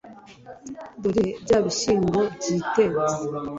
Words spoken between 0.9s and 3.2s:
dore bya bishyimbo byitetse."